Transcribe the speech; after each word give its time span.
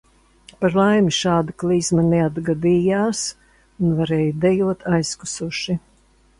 Par 0.61 0.77
laimi 0.77 1.13
šāda 1.17 1.55
klizma 1.63 2.05
neatgadījās 2.07 3.23
un 3.53 3.97
varēja 4.03 4.35
dejot 4.49 4.91
aizkusuši. 4.97 5.81